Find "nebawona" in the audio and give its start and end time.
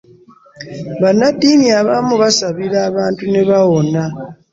3.31-4.03